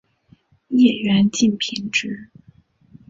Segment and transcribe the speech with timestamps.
[0.69, 2.31] 叶缘近平直。